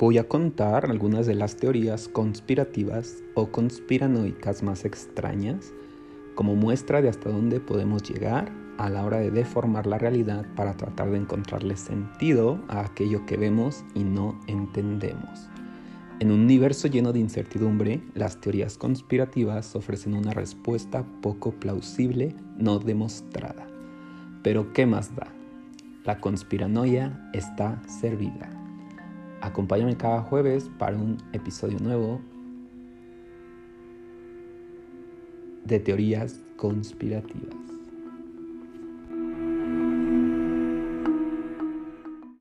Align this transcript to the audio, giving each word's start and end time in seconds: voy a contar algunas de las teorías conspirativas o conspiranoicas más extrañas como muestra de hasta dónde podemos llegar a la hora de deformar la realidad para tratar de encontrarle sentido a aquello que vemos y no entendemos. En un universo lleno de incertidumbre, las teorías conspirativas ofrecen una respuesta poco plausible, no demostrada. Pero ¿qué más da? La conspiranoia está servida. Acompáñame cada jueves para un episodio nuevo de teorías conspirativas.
voy 0.00 0.16
a 0.16 0.26
contar 0.26 0.86
algunas 0.90 1.26
de 1.26 1.34
las 1.34 1.56
teorías 1.56 2.08
conspirativas 2.08 3.22
o 3.34 3.52
conspiranoicas 3.52 4.62
más 4.62 4.86
extrañas 4.86 5.74
como 6.34 6.56
muestra 6.56 7.02
de 7.02 7.10
hasta 7.10 7.28
dónde 7.28 7.60
podemos 7.60 8.02
llegar 8.02 8.50
a 8.78 8.88
la 8.88 9.04
hora 9.04 9.18
de 9.18 9.30
deformar 9.30 9.86
la 9.86 9.98
realidad 9.98 10.46
para 10.56 10.74
tratar 10.74 11.10
de 11.10 11.18
encontrarle 11.18 11.76
sentido 11.76 12.58
a 12.68 12.80
aquello 12.80 13.26
que 13.26 13.36
vemos 13.36 13.84
y 13.94 14.04
no 14.04 14.40
entendemos. 14.46 15.50
En 16.18 16.30
un 16.30 16.40
universo 16.40 16.88
lleno 16.88 17.12
de 17.12 17.18
incertidumbre, 17.18 18.00
las 18.14 18.40
teorías 18.40 18.78
conspirativas 18.78 19.76
ofrecen 19.76 20.14
una 20.14 20.32
respuesta 20.32 21.04
poco 21.20 21.52
plausible, 21.52 22.34
no 22.56 22.78
demostrada. 22.78 23.68
Pero 24.42 24.72
¿qué 24.72 24.86
más 24.86 25.14
da? 25.14 25.26
La 26.06 26.20
conspiranoia 26.20 27.30
está 27.34 27.82
servida. 27.86 28.59
Acompáñame 29.40 29.96
cada 29.96 30.20
jueves 30.22 30.70
para 30.78 30.96
un 30.96 31.16
episodio 31.32 31.78
nuevo 31.80 32.20
de 35.64 35.80
teorías 35.80 36.40
conspirativas. 36.56 37.79